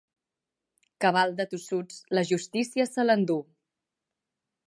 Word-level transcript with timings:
Cabal 1.05 1.35
de 1.41 1.45
tossuts, 1.51 1.99
la 2.19 2.25
justícia 2.31 2.87
se 2.93 3.07
l'enduu. 3.07 3.41